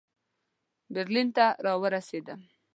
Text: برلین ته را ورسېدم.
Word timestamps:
برلین 0.93 1.27
ته 1.35 1.45
را 1.65 1.73
ورسېدم. 1.81 2.39